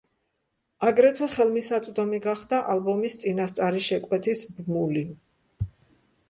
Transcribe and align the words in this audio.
აგრეთვე 0.85 1.27
ხელმისაწვდომი 1.33 2.21
გახდა 2.23 2.61
ალბომის 2.77 3.19
წინასწარი 3.25 3.83
შეკვეთის 3.89 4.43
ბმული. 4.57 5.05